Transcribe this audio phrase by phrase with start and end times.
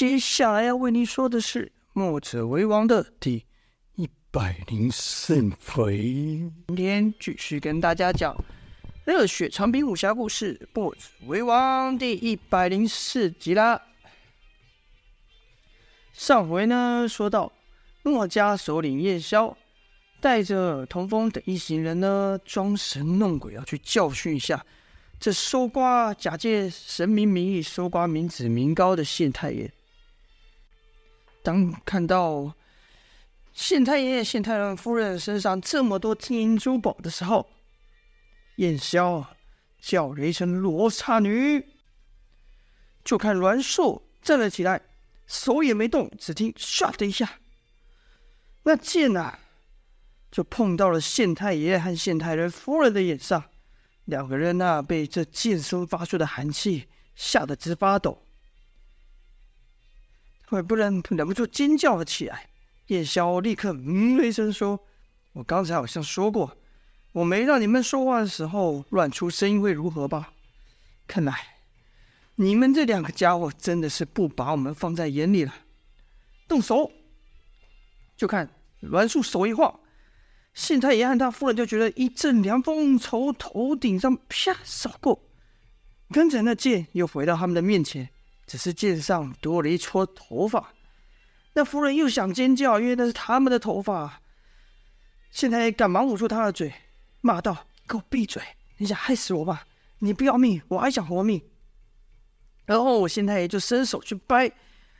[0.00, 3.44] 接下来要为你说的是《墨者为王》的第
[3.96, 5.98] 一百零四回。
[6.68, 8.34] 今天继续跟大家讲
[9.04, 13.78] 《热血长兵武侠故事》《墨者为王》第一百零四集啦。
[16.14, 17.52] 上回呢，说到
[18.02, 19.54] 墨家首领叶萧
[20.18, 24.64] 带着童风等一行人呢，装神弄鬼，要去教训一下。
[25.18, 29.70] 这搜刮假借神明名义搜刮民脂民膏的县太爷，
[31.42, 32.54] 当看到
[33.52, 37.50] 县太爷、县太郎夫人身上这么多金银珠宝的时候，
[38.56, 39.26] 燕萧
[39.80, 41.66] 叫了一声“罗刹女”，
[43.02, 44.82] 就看栾树站了起来，
[45.26, 47.38] 手也没动，只听“唰”的一下，
[48.64, 49.38] 那剑呐，
[50.30, 53.44] 就碰到了县太爷和县太郎夫人的眼上。
[54.04, 58.26] 两个人呐，被这剑声发出的寒气吓得直发抖，
[60.50, 62.50] 会不忍忍不住尖叫了起来。
[62.88, 64.80] 叶萧立刻嗯了一声说
[65.32, 66.58] ：“我刚才好像说过，
[67.12, 70.32] 我没让你们说话的时候乱出声音会如何吧？
[71.06, 71.32] 看来
[72.34, 75.54] 你们这两个家伙真的是不把我们放在眼里了。
[76.48, 76.90] 动手！
[78.16, 79.78] 就看栾树手一晃。”
[80.52, 85.22] 县太爷和他夫人就觉得一阵凉风从头顶上啪扫过，
[86.10, 88.08] 跟着那剑又回到他们的面前，
[88.50, 90.72] 只是剑上多了一撮头发。
[91.52, 94.20] 那夫人又想尖叫，因为那是他们的头发。
[95.30, 96.74] 县太爷赶忙捂住他的嘴，
[97.20, 98.42] 骂道：“给我闭嘴！
[98.78, 99.64] 你想害死我吧？
[100.00, 101.40] 你不要命，我还想活命。”
[102.66, 104.50] 然后我县太爷就伸手去掰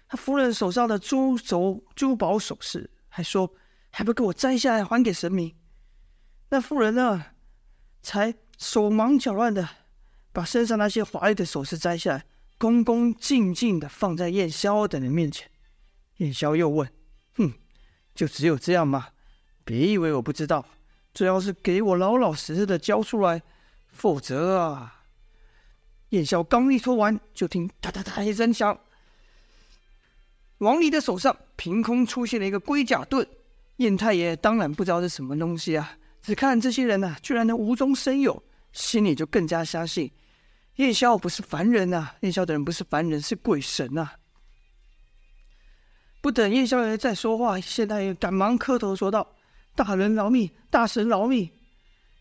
[0.06, 3.52] 他夫人手上的珠轴珠宝首饰，还说。
[3.92, 5.52] 还不给我摘下来还给神明？
[6.50, 7.26] 那妇人呢？
[8.02, 9.68] 才手忙脚乱的
[10.32, 12.24] 把身上那些华丽的首饰摘下来，
[12.60, 15.50] 恭恭敬敬的放在燕萧等人面前。
[16.18, 16.86] 燕萧又问
[17.36, 17.50] ：“哼，
[18.14, 19.08] 就只有这样吗？
[19.64, 20.62] 别以为我不知道。
[21.14, 23.40] 这要是给我老老实实的交出来，
[23.88, 25.00] 否则啊……”
[26.10, 28.78] 燕萧刚一说完，就听哒哒哒一声响，
[30.58, 33.26] 王离的手上凭空出现了一个龟甲盾。
[33.76, 38.42] 燕太爷当然不知道是什么东西啊，只看这些人呐、啊，居然能无中生有，
[38.74, 40.12] 心里就更加相信
[40.80, 44.12] 叶萧不是凡人呐、啊，叶萧的人不是凡人，是鬼神呐、
[46.22, 49.36] 不等叶萧爷再说话，县太爷赶忙磕头说道
[49.76, 51.50] ：“大人饶命，大神饶命，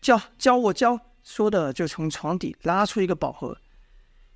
[0.02, 3.56] 教教我教。”说的就从床底拉出一个宝盒，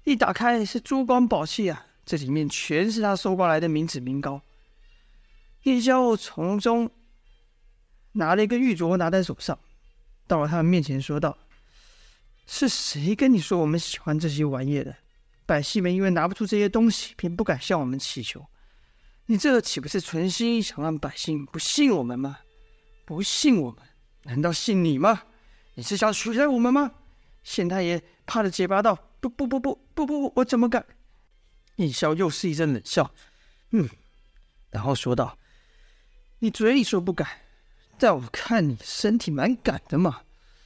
[0.05, 4.41] 一打开是珠光宝气啊，这里面全是他搜刮来的民脂民膏。
[5.65, 6.91] 叶萧从中。
[8.17, 9.59] 拿了一个玉镯，拿在手上，
[10.29, 11.37] 到了他们面前说道
[12.47, 14.97] ：“是谁跟你说我们喜欢这些玩意的？
[15.47, 18.47] 百姓们因为拿不出这些东西，便不敢向我们祈求。
[19.27, 22.39] 你这岂不是存心想让百姓不信我们吗？
[23.05, 23.81] 不信我们，
[24.25, 25.23] 难道信你吗？
[25.75, 26.93] 你是想取代我们吗？”
[27.43, 30.85] 县太爷怕的结巴道：“不不不不不不，我怎么敢？”
[31.77, 33.13] 叶萧又是一阵冷笑，
[33.71, 33.89] 嗯，
[34.71, 35.39] 然后说道
[36.41, 37.29] ：“你嘴里说不敢。”
[37.99, 40.23] 但我看你身体蛮敢的嘛，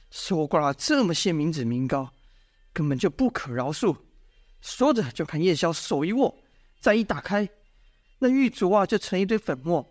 [0.09, 2.13] 搜刮了这么些民脂民膏，
[2.73, 3.95] 根本就不可饶恕。
[4.61, 6.37] 说着，就看叶萧手一握，
[6.79, 7.47] 再一打开，
[8.19, 9.89] 那玉镯啊，就成一堆粉末。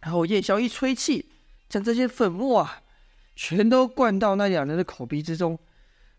[0.00, 1.30] 然后叶萧一吹气，
[1.68, 2.82] 将这些粉末啊，
[3.36, 5.58] 全都灌到那两人的口鼻之中，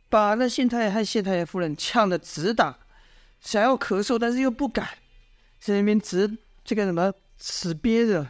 [0.08, 2.78] 把那县太爷和县太爷夫人呛得直打，
[3.42, 4.88] 想要咳嗽，但是又不敢，
[5.60, 8.30] 在那边直这个什么死憋着。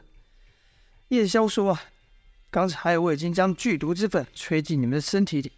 [1.10, 1.84] 叶萧说：“啊，
[2.52, 5.54] 刚才我已经将剧毒之粉吹进你们的身体里，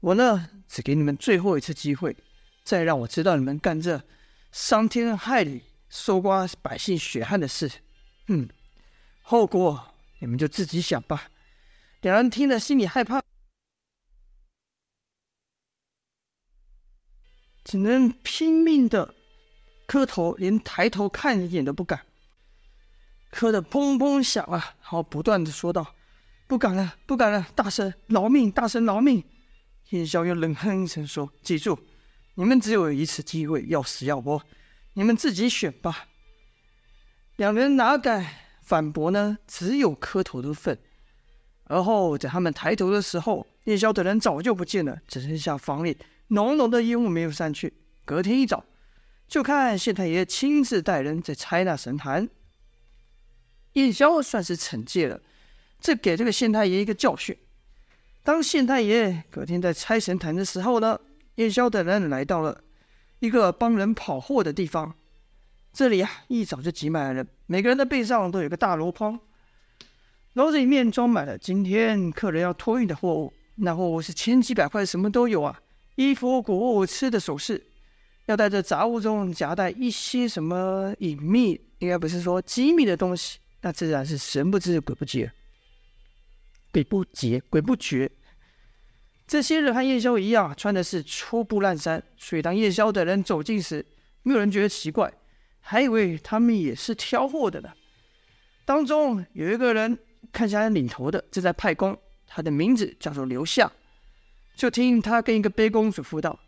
[0.00, 2.14] 我呢，只给你们最后一次机会，
[2.62, 4.04] 再让我知道你们干这
[4.52, 7.72] 伤天害理、搜刮百姓血汗的事，
[8.28, 8.46] 嗯，
[9.22, 11.30] 后果你们就自己想吧。”
[12.02, 13.22] 两人听了，心里害怕，
[17.64, 19.14] 只能拼命的
[19.86, 22.04] 磕头，连抬头看一眼都不敢。
[23.30, 24.74] 磕得砰砰响啊！
[24.82, 25.94] 然后不断的说道
[26.52, 29.24] ：“不敢了，不敢了，大神饶命，大神饶命！”
[29.88, 31.78] 叶萧又冷哼一声说：“记住，
[32.34, 34.38] 你们只有一次机会，要死要活，
[34.92, 36.08] 你们自己选吧。”
[37.36, 38.26] 两人哪敢
[38.60, 39.38] 反驳呢？
[39.46, 40.78] 只有磕头的份。
[41.64, 45.96] 而后在他们抬头的时候，叶萧等人早就不见了，只剩下房里
[46.28, 47.72] 浓浓的烟雾没有散去。
[48.04, 48.62] 隔天一早，
[49.26, 52.28] 就看县太爷亲自带人在拆那神坛。
[53.72, 55.22] 叶萧算是惩戒了，
[55.82, 57.36] 这给这个县太爷一个教训。
[58.22, 60.98] 当县太爷隔天在拆神坛的时候呢，
[61.34, 62.62] 叶萧等人来到了
[63.18, 64.94] 一个帮人跑货的地方。
[65.72, 69.18] 这里啊，一早就挤满了人，每个人的背上都有个大箩筐，
[70.34, 73.32] 篓子里面装满了今天客人要托运的货物。
[73.56, 75.60] 那货物是千几百块，什么都有啊，
[75.96, 77.66] 衣服、谷物、吃的、首饰。
[78.26, 85.32] 要在这杂物中夹带一些什么隐秘，应该不是说机密的东西，那自然是神不知鬼不觉，
[86.72, 88.10] 鬼不觉鬼不觉。
[89.26, 93.84] 这些人和夜宵一样，穿的是粗布烂衫，所以当夜宵的人走近时，
[94.22, 95.12] 没有人觉得奇怪，
[95.60, 97.70] 还以为他们也是挑货的呢。
[98.64, 99.98] 当中有一个人
[100.32, 101.96] 看起来领头的，正在派工，
[102.26, 103.70] 他的名字叫做刘夏。
[104.54, 106.38] 就听他跟一个卑工嘱咐道。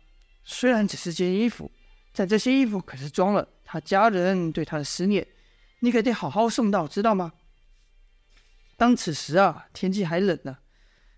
[0.43, 1.71] 虽然只是件衣服，
[2.13, 5.25] 但这些衣服可是装了他家人对他的思念，
[5.79, 7.33] 你可得好好送到，知道吗？
[8.77, 10.57] 当此时啊，天气还冷呢，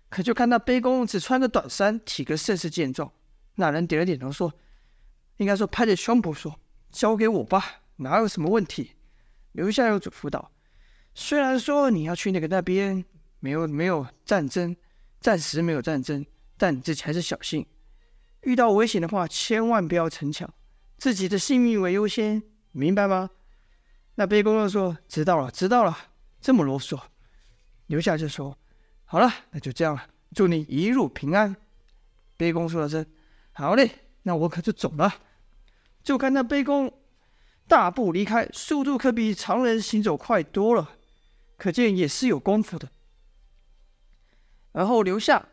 [0.08, 3.12] 可就看那卑工只穿着短衫，体格甚是健壮。
[3.56, 4.52] 那人点了点头说
[5.38, 6.60] ：“应该说拍着胸脯说，
[6.92, 8.92] 交给我吧，哪有什么问题。”
[9.52, 10.52] 留下又嘱咐道
[11.14, 13.04] ：“虽然说你要去那个那边，
[13.40, 14.76] 没有没有战争，
[15.20, 16.24] 暂时没有战争，
[16.56, 17.66] 但你自己还是小心。”
[18.42, 20.48] 遇到危险的话，千万不要逞强，
[20.96, 22.40] 自己的性命为优先，
[22.70, 23.30] 明白吗？
[24.14, 25.96] 那卑公又说：“知道了，知道了。”
[26.40, 27.00] 这么啰嗦，
[27.88, 28.56] 留下就说
[29.04, 31.54] ：“好了，那就这样了，祝你一路平安。”
[32.38, 33.04] 卑公说了声
[33.52, 33.90] ：“好嘞，
[34.22, 35.12] 那我可就走了。”
[36.02, 36.90] 就看那卑公
[37.66, 40.96] 大步离开，速度可比常人行走快多了，
[41.58, 42.88] 可见也是有功夫的。
[44.72, 45.48] 然后留下。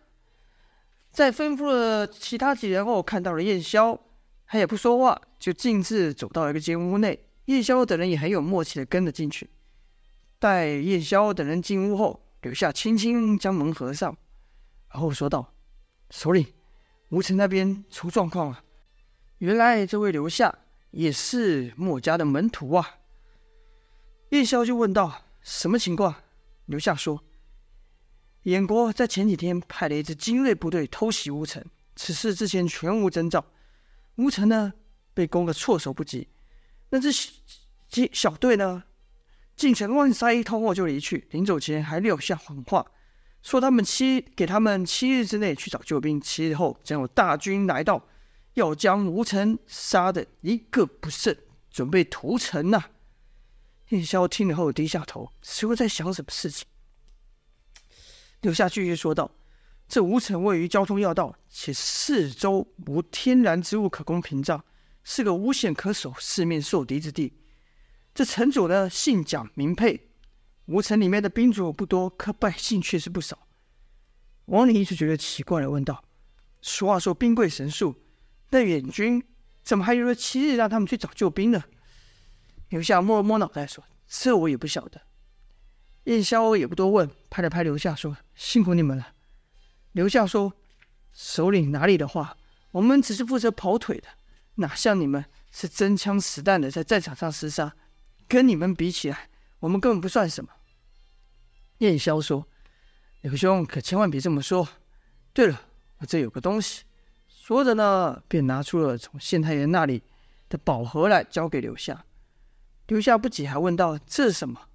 [1.12, 3.98] 在吩咐了其他几人后，看到了燕霄，
[4.46, 7.18] 他也不说话，就径自走到一个间屋内。
[7.46, 9.50] 燕霄等人也很有默契的跟了进去。
[10.40, 14.16] 待燕霄等人进屋后，刘夏轻轻将门合上，
[14.92, 15.52] 然后说道
[16.12, 16.46] ：“首领，
[17.10, 18.64] 吴城那边出状况了。
[19.40, 20.56] 原来这位刘夏
[20.92, 22.98] 也是墨家的门徒啊。”
[24.30, 26.14] 燕霄就问道：“什么情况？”
[26.68, 27.24] 刘夏说。
[28.44, 31.66] 燕国在前几天派了一支精锐部队偷袭吴城，
[31.96, 33.44] 此事之前全无征兆。
[34.18, 34.72] 吴城呢，
[35.16, 36.28] 被攻得措手不及。
[36.90, 37.12] 那支
[38.14, 38.84] 小队呢，
[39.56, 42.86] 进城乱杀一通后就离去，临走前还撂下谎话，
[43.42, 48.06] 说他们七给他们七日之内去找救兵，七日后将有大军来到，
[48.56, 51.36] 要将吴城杀得一个不剩，
[51.72, 52.90] 准备屠城呐、啊。
[53.90, 56.68] 燕霄听了后低下头，似乎在想什么事情。
[58.42, 59.32] 留下继续说道
[59.88, 64.64] ：“这吴城位于交通要道，且四周无天然之物可供屏障，
[65.04, 67.34] 是个无险可守、四面受敌之地。
[68.16, 70.10] 这城主呢，姓蒋名沛。
[70.68, 73.48] 吴城里面的兵卒不多，可百姓却是不少。”
[74.46, 76.02] 王林一直觉得奇怪的问道
[76.62, 77.94] ：“俗话说兵贵神速，
[78.52, 79.22] 那远军
[79.64, 81.66] 怎么还有了七日让他们去找救兵呢？”
[82.70, 85.02] 刘夏摸了摸脑袋说：“这我也不晓得。”
[86.06, 89.10] 燕萧也不多问，拍了拍刘夏说：“辛苦你们了。”
[89.92, 90.54] 刘夏说
[91.12, 92.38] ：“首领哪里的话，
[92.72, 94.08] 我们只是负责跑腿的，
[94.56, 97.76] 哪像你们是真枪实弹的在战场上厮杀，
[98.28, 99.30] 跟你们比起来，
[99.60, 100.52] 我们根本不算什么。”
[101.80, 102.48] 燕霄说
[103.22, 104.68] ：“刘兄可千万别这么说。
[105.34, 105.62] 对了，
[105.98, 106.84] 我这有个东西。”
[107.28, 110.02] 说着呢，便拿出了从县太爷那里
[110.50, 112.06] 的宝盒来，交给刘夏。
[112.88, 114.70] 刘夏不解，还问道：“这是什么？”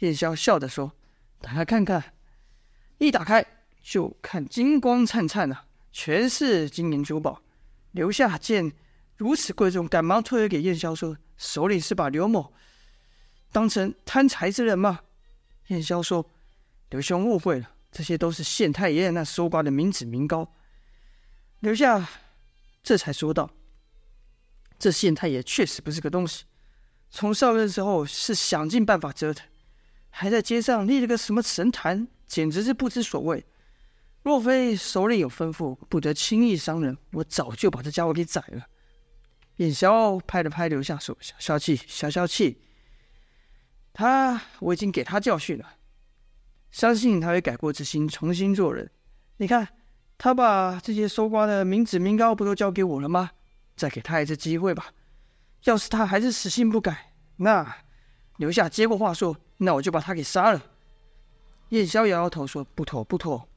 [0.00, 0.92] 燕霄笑着说
[1.40, 2.14] ：“打开看看。”
[2.98, 3.44] 一打开
[3.82, 5.58] 就看金光灿灿的，
[5.90, 7.42] 全是金银珠宝。
[7.90, 8.72] 刘夏见
[9.16, 12.52] 如此贵重，赶忙推给燕霄说：“首领是把刘某
[13.54, 15.02] 当成贪财之人吗？”
[15.68, 16.28] 燕霄说
[16.90, 20.52] ：“刘兄误会了，这些都是县太爷那搜刮的民脂民膏。”
[21.60, 22.06] 刘夏
[22.82, 23.48] 这才说道
[24.76, 26.44] ：“这县太爷确实不是个东西，
[27.08, 29.46] 从上任之后是想尽办法折腾。”
[30.10, 33.44] 还在街上立了个什么神坛，简直是不知所谓。
[34.22, 38.66] 若非首领有吩咐，不得轻易伤人，我早就把这家伙给宰了。
[39.56, 42.60] 燕霄拍了拍刘夏说：“消消气，消消气。
[43.94, 45.76] 他我已经给他教训了，
[46.70, 48.90] 相信他会改过自新，重新做人。
[49.36, 49.68] 你看，
[50.18, 53.30] 他把这些搜刮的民脂民膏不都交给我了吗？
[53.76, 54.92] 再给他一次机会吧。
[55.64, 57.76] 要是他还是死性不改，那……”
[58.36, 60.60] 刘夏接过话说：“那我就把他给杀了。”
[61.70, 63.48] 燕霄摇摇头说：“不妥，不妥。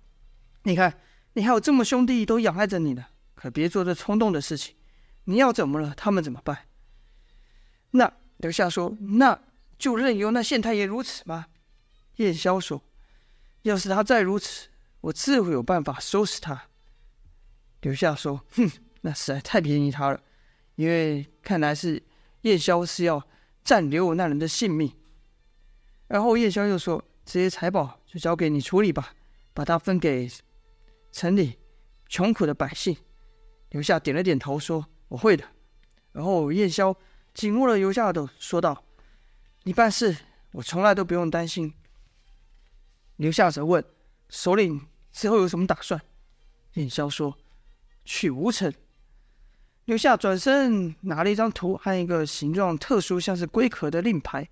[0.63, 0.99] 你看，
[1.33, 4.75] 你还有这么兄弟都仰赖着你呢，可别做这冲动的事情。
[5.23, 6.59] 你要怎么了，他们怎么办？”
[7.89, 9.39] 那刘夏说：“那
[9.77, 11.47] 就任由那县太爷如此吗？”
[12.17, 12.81] 燕霄说
[13.63, 14.67] ：“要是他再如此，
[15.01, 16.69] 我自会有办法收拾他。”
[17.81, 18.69] 刘夏说：“哼，
[19.01, 20.21] 那实在太便宜他了，
[20.75, 22.01] 因为看来是
[22.41, 23.25] 燕霄是要。”
[23.67, 24.89] 暂留我那人的性命。
[26.07, 29.13] 而后燕萧又说：“这些财宝就交给你处理吧，
[29.53, 30.31] 把它分给
[31.11, 31.59] 城里
[32.07, 32.95] 穷苦的百姓。”
[33.71, 35.43] 刘夏点了点头，说：“我会的。”
[36.13, 36.95] 然后燕萧
[37.33, 38.81] 紧握了刘夏的手，说道
[39.67, 40.15] ：“你办事，
[40.53, 41.73] 我从来都不用担心。”
[43.17, 43.83] 刘夏则问
[44.29, 46.01] ：“首领之后有什么打算？”
[46.75, 47.37] 叶萧说
[48.05, 48.73] ：“去吴城。”
[49.83, 54.47] 刘夏转身拿了一张图和一个形状特殊、像是龟壳的令牌。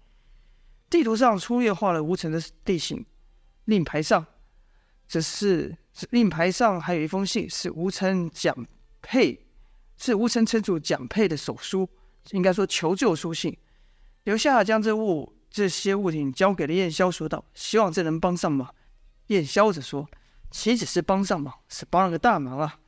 [0.89, 3.05] 地图上粗略画了吴城的地形，
[3.63, 4.25] 令牌上
[5.07, 5.77] 则是
[6.10, 8.53] 令牌上还有一封信，是吴城蒋
[9.01, 9.45] 佩，
[9.95, 11.89] 是吴城城主蒋佩的手书，
[12.31, 13.57] 应该说求救书信。
[14.25, 18.74] 刘夏将这物这些物品交给了燕萧，说道：“希望这能帮上忙。”
[19.27, 20.10] 燕萧则说
[20.50, 22.79] ：“岂止是帮上忙，是帮了个大忙啊！”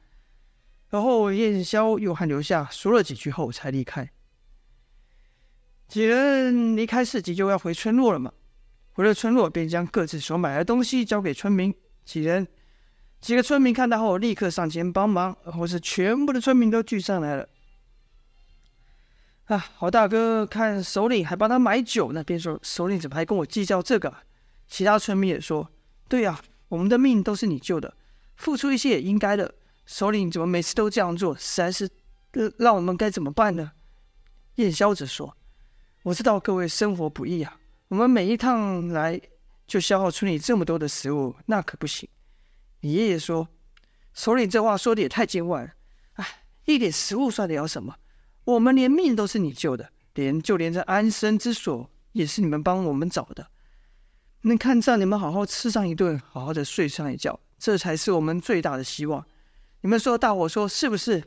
[0.89, 4.09] 然后燕萧又和刘夏说了几句后才离开。
[5.87, 8.33] 几人离开市集，就要回村落了嘛。
[8.93, 11.71] 回了村落，便将各自所买的东西交给村民。
[12.03, 12.47] 几人，
[13.21, 17.47] 几个村民看到后，立刻上前帮忙，或是全部的村民都聚上来了。
[19.47, 24.13] 啊，好大哥看首领还帮他买酒呢，便说：“首领怎么还跟我计较这个？”
[24.67, 25.69] 其他村民也说
[26.09, 27.93] ：“对呀，我们的命都是你救的，
[28.35, 29.55] 付出一些也应该的。
[29.85, 31.33] 首领怎么每次都这样做？
[31.37, 31.89] 实在是，
[32.57, 33.71] 让我们该怎么办呢？”
[34.55, 35.35] 燕萧则说。
[36.03, 39.19] 我知道各位生活不易啊，我们每一趟来
[39.65, 42.07] 就消耗村里这么多的食物，那可不行。
[42.81, 43.47] 你爷爷说
[44.13, 45.69] ：“首领这话说的也太见外了。
[46.15, 47.95] 哎，一点食物算得了什么？
[48.47, 53.45] 我们连命都是你救的，连就连这安身之所也是你们帮我们找的。
[54.43, 59.25] 能看上你们好好吃上一顿，好好的睡上一觉，这才是我们最大的希望。
[59.81, 61.21] 你们说，大伙说是不是？”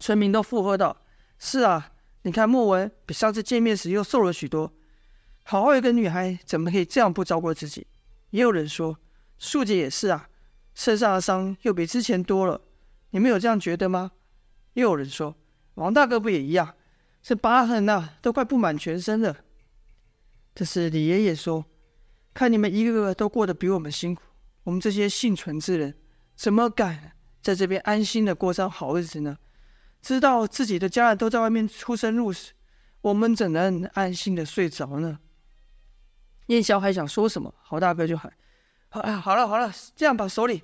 [0.00, 0.96] 村民都附和道
[1.38, 1.92] ：“是啊。”
[2.26, 4.72] 你看莫文比上次见面时又瘦了许多，
[5.44, 7.86] 好好一个女孩，怎么可以这样不照顾自己？
[8.30, 8.98] 也有人说，
[9.38, 10.28] 素姐也是啊，
[10.74, 12.60] 身上的伤又比之前多了。
[13.10, 14.10] 你们有这样觉得吗？
[14.72, 15.36] 又有人说，
[15.74, 16.74] 王大哥不也一样？
[17.22, 19.36] 这疤痕呐，都快布满全身了。
[20.54, 21.64] 这是李爷爷说，
[22.34, 24.22] 看你们一个个都过得比我们辛苦，
[24.64, 25.94] 我们这些幸存之人，
[26.36, 27.12] 怎么敢
[27.42, 29.38] 在这边安心的过上好日子呢？
[30.02, 32.52] 知道自己的家人都在外面出生入死，
[33.00, 35.18] 我们怎能安心的睡着呢？
[36.48, 38.30] 燕霄还想说什么，郝大哥就喊
[38.90, 40.60] ：“哎，好了好了，这样吧，首领，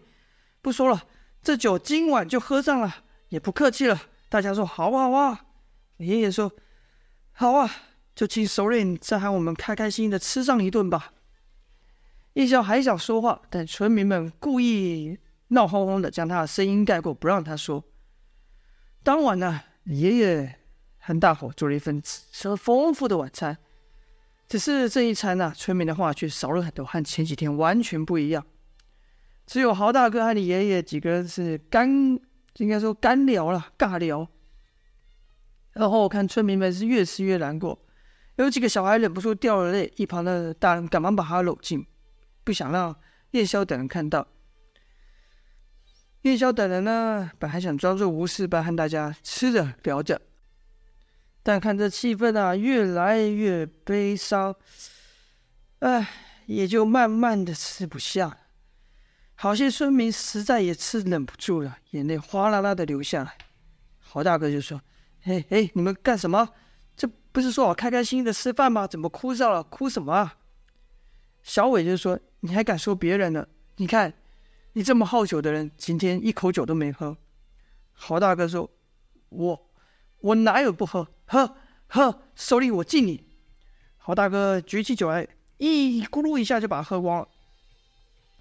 [0.61, 1.03] 不说了，
[1.43, 3.99] 这酒今晚就喝上了，也不客气了。”
[4.31, 5.45] 大家说：“好啊好啊。”
[5.99, 6.51] 爷爷说
[7.33, 7.71] ：“好啊，
[8.15, 11.13] 就请首领再喊我们开开心心的吃上一顿吧。”
[12.35, 15.19] 燕萧还想说话，但村民们故意
[15.49, 17.85] 闹哄哄的将他的声音盖过，不让他说。
[19.03, 20.61] 当晚呢，爷爷
[20.99, 23.59] 和大伙做了一份吃了丰富的晚餐。
[24.49, 28.47] 只是这一餐呢，村民的话却少了很多，和前几天完全不一样。
[29.47, 32.19] 只有豪大哥和你爷爷几个人是干，
[32.57, 34.29] 应该说干聊了，尬聊。
[35.73, 37.79] 然后我看村民们是越吃越难过，
[38.37, 41.87] 有几个小孩忍不住掉了泪，一旁的大人赶忙把他搂进，
[42.43, 42.95] 不想让
[43.31, 44.27] 叶萧等人看到。
[46.23, 50.21] 叶萧等人呢，本还想装作无事般和大家吃着聊着，
[51.43, 54.55] 但看这气氛啊，越来越悲伤，
[55.79, 56.07] 哎，
[56.47, 58.40] 也就慢慢的吃不下了。
[59.43, 63.39] 好些村民实在也吃忍不住了，眼泪哗啦啦的流下来。
[63.99, 64.79] 郝大哥就说
[65.25, 66.47] ：“嘿嘿，你们干什么？
[66.95, 68.87] 这不是说好开开心心的吃饭吗？
[68.87, 69.63] 怎么哭上了？
[69.63, 70.37] 哭什么啊？”
[71.43, 73.47] 小伟就说：“你还敢说别人呢？
[73.77, 74.13] 你看。”
[74.75, 77.17] 你这么好酒的人，今天一口酒都没喝。
[77.93, 78.71] 郝大哥说
[79.31, 79.71] ：“我
[80.21, 81.09] 我哪有不喝？
[81.25, 81.57] 喝
[81.89, 83.25] 喝，手里我敬你。”
[83.97, 87.29] 郝大哥举起酒来，一咕噜一下就把它喝光了。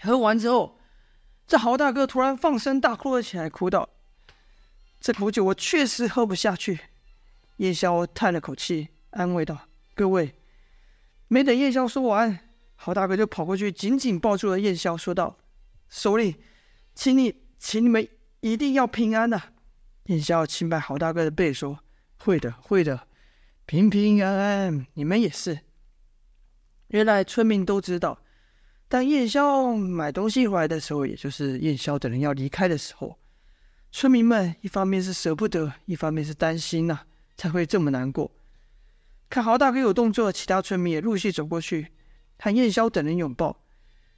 [0.01, 0.78] 喝完之后，
[1.49, 3.89] 这郝大哥突然放声大哭了起来，哭道
[5.01, 6.79] ：“这口酒我确实喝不下去。”
[7.57, 10.35] 叶萧叹了口气，安慰道：“各位。”
[11.27, 15.37] 没等叶萧说完，郝大哥就跑过去，紧紧抱住了叶萧，说道。
[15.89, 16.35] 首领，
[16.93, 18.07] 请你，请你们
[18.41, 19.51] 一定要平安呐、啊！
[20.03, 21.79] 燕萧轻拍郝大哥的背，说
[22.21, 23.07] ：“会的，会的，
[23.65, 25.61] 平平安安，你们也是。”
[26.89, 28.21] 原来村民都知道，
[28.89, 33.17] 当燕萧买东西回来的时候，也就是燕萧等人要离开的时候，
[33.91, 37.01] 村民们一方面是舍不得，一方面是担心呐、
[37.37, 38.31] 才会这么难过。
[39.29, 41.89] 看豪大哥有动作，其他村民也陆续走过去，
[42.39, 43.63] 和燕萧等人拥抱。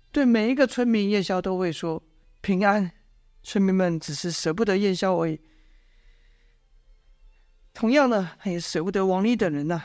[0.10, 2.02] 对每一个村民，燕萧都会说
[2.40, 2.90] 平安。
[3.44, 5.42] 村民们只是舍不得燕萧而已。
[7.74, 9.82] 同样的，他也舍不得王丽等人呐、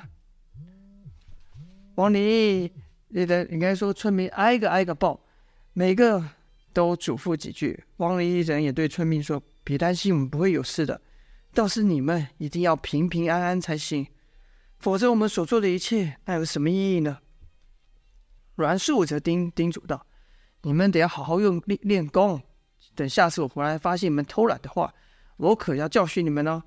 [1.97, 2.73] 王丽，
[3.17, 5.19] 你的应该说村民挨个挨个抱，
[5.73, 6.23] 每个
[6.75, 7.83] 都嘱咐几句。
[7.97, 11.01] 王离一人也对村民说：“别担心，我们不会有事的。
[11.55, 14.07] 倒是你们一定要平平安安才行，
[14.79, 17.21] 否则我们所做的一切，那有什么意义呢？”
[18.55, 20.07] 阮树则叮叮嘱道
[20.61, 22.43] ：“你们得要好好用练练功，
[22.95, 24.93] 等下次我回来发现你们偷懒的话，
[25.39, 26.63] 我可要教训你们哦。”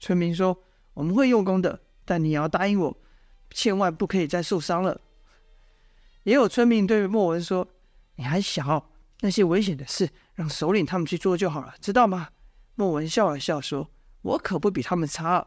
[0.00, 0.58] 村民说
[0.94, 2.96] ：“我们会用功的，但你也要答应我。”
[3.52, 4.98] 千万不可以再受伤了。
[6.24, 7.66] 也有村民对莫文说
[8.16, 12.28] ：“你还小，那些危险的事让首领他们去做就好了，知道吗？”
[12.74, 13.90] 莫文笑了笑说
[14.22, 15.46] ：“我可不比他们差。”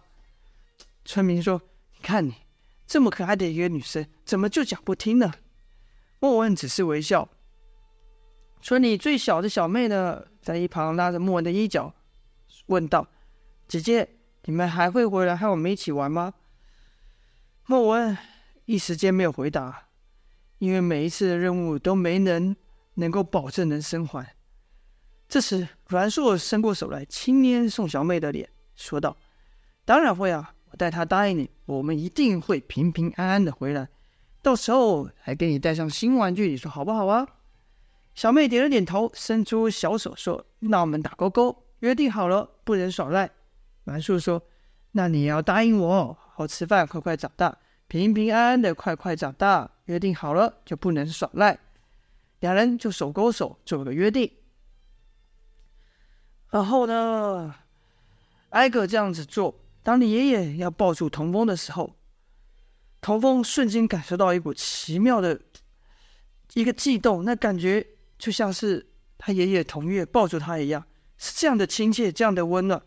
[1.05, 1.61] 村民说
[1.95, 2.35] ：“你看你
[2.85, 5.33] 这么可爱的一个女生，怎么就讲不听呢？”
[6.19, 7.29] 莫文只是微笑。
[8.61, 11.93] 村里最小的小妹呢，在一旁拉着莫文的衣角，
[12.65, 13.07] 问道
[13.67, 16.33] ：“姐姐，你们还会回来和我们一起玩吗？”
[17.67, 18.17] 莫文
[18.65, 19.84] 一时间没有回答，
[20.57, 22.55] 因为每一次的任务都没能
[22.95, 24.35] 能够保证能生还。
[25.27, 29.17] 这时，阮硕伸过手来，轻捏宋小妹的脸，说道
[29.83, 33.89] ：“当然会啊，我代她答应你，我们一定会平平安安的回来。
[34.41, 37.27] 到时候还给你带上新玩具，你说好不好啊？”
[38.13, 43.29] 小妹点了点头，伸出小手说：“那我们打勾勾，约定好了，不能耍赖。”
[43.83, 44.41] 阮硕说
[44.93, 47.57] ：“那你要答应我。”好好吃饭，快快长大，
[47.87, 49.71] 平平安安的快快长大。
[49.85, 51.59] 约定好了，就不能耍赖。
[52.39, 54.31] 两人就手勾手做了个约定。
[56.49, 57.53] 然后呢，
[58.49, 59.53] 挨个这样子做。
[59.83, 61.95] 当你爷爷要抱住童风的时候，
[62.99, 65.39] 童风瞬间感受到一股奇妙的
[66.55, 67.85] 一个悸动，那感觉
[68.17, 68.87] 就像是
[69.19, 70.83] 他爷爷童月抱住他一样，
[71.17, 72.81] 是这样的亲切，这样的温暖，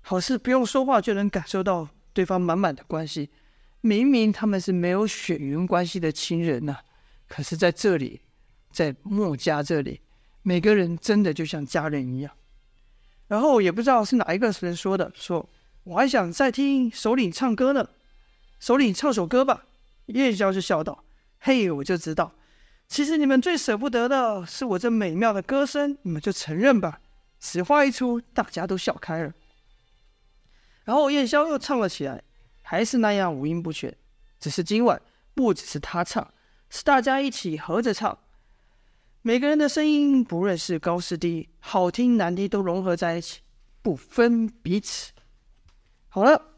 [0.00, 1.88] 好似不用说话就能感受到。
[2.12, 3.28] 对方满满的关系，
[3.80, 6.78] 明明他们是没有血缘关系的亲人呐、
[7.28, 8.20] 可是在这里，
[8.72, 10.00] 在墨家这里，
[10.42, 12.32] 每个人真的就像家人一样。
[13.28, 15.48] 然后也不知道是哪一个人说的，说
[15.84, 17.88] 我还想再听首领唱歌呢，
[18.58, 19.64] 首领唱首歌吧。
[20.06, 21.04] 叶萧就笑道
[21.40, 22.32] ：“嘿，我就知道，
[22.86, 27.00] 其实你们最舍不得的是我这美妙的歌声，你们就承认吧。”
[27.38, 29.32] 此话一出，大家都笑开了。
[30.84, 32.22] 然后燕宵又唱了起来，
[32.68, 33.96] 还是那样五音不全，
[34.40, 35.00] 只是今晚
[35.34, 36.34] 不只是他唱，
[36.68, 38.18] 是大家一起合着唱。
[39.22, 43.42] 每个人的声音，不论是高是低，好听难听，都融合在一起，
[43.82, 45.12] 不分彼此。
[46.08, 46.56] 好了，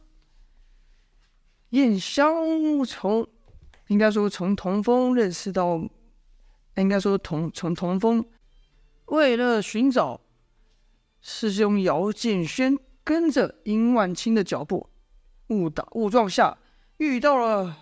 [1.71, 3.29] 燕香从
[3.89, 5.79] 应该说从童风认识到，
[6.77, 8.25] 应该说童从童风
[9.07, 10.23] 为了寻找
[11.21, 12.79] 师兄姚建轩。
[13.05, 14.91] 跟着殷万清的脚步，
[15.49, 16.57] 误打误撞下
[16.99, 17.77] 遇到了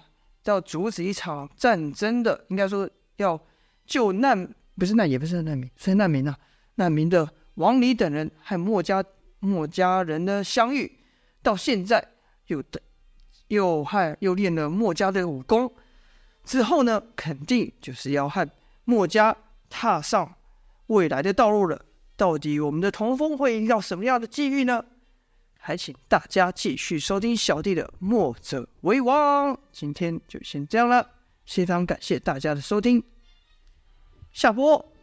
[0.45, 3.41] 要阻止一场战争的，应该说要
[3.87, 6.37] 救难，不是难，也不是难民，是难民啊，
[6.77, 9.03] 难民的王离等人和墨家
[9.41, 10.99] 墨家人的相遇，
[11.43, 12.13] 到现在
[12.47, 12.81] 又的
[13.49, 15.73] 又和又练了墨家的武功，
[16.45, 18.49] 之后呢，肯定就是要和
[18.85, 19.37] 墨家
[19.69, 20.35] 踏上
[20.87, 21.81] 未来的道路了。
[22.17, 24.85] 到底我们的童风会遇到什么样的际遇呢？
[25.67, 31.11] 还请大家继续收听小弟的《墨者为王》，今天就先这样了，
[31.45, 33.03] 非常感谢大家的收听，
[34.31, 34.96] 下播。